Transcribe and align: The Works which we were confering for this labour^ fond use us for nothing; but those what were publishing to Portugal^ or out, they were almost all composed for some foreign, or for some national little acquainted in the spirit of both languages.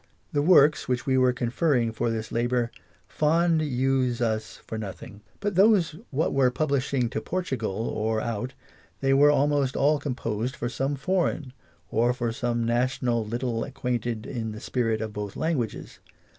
The 0.31 0.41
Works 0.41 0.87
which 0.87 1.05
we 1.05 1.15
were 1.15 1.31
confering 1.31 1.91
for 1.91 2.09
this 2.09 2.31
labour^ 2.31 2.71
fond 3.07 3.61
use 3.61 4.19
us 4.19 4.55
for 4.65 4.75
nothing; 4.79 5.21
but 5.39 5.53
those 5.53 5.95
what 6.09 6.33
were 6.33 6.49
publishing 6.49 7.07
to 7.11 7.21
Portugal^ 7.21 7.85
or 7.93 8.19
out, 8.19 8.55
they 9.01 9.13
were 9.13 9.29
almost 9.29 9.75
all 9.75 9.99
composed 9.99 10.55
for 10.55 10.69
some 10.69 10.95
foreign, 10.95 11.53
or 11.91 12.13
for 12.13 12.31
some 12.31 12.63
national 12.65 13.23
little 13.27 13.63
acquainted 13.63 14.25
in 14.25 14.53
the 14.53 14.59
spirit 14.59 15.01
of 15.01 15.13
both 15.13 15.35
languages. 15.35 15.99